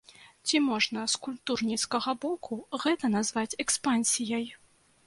Ці 0.45 0.61
можна 0.69 1.03
з 1.13 1.19
культурніцкага 1.27 2.17
боку 2.25 2.59
гэта 2.87 3.05
назваць 3.19 3.57
экспансіяй? 3.67 4.53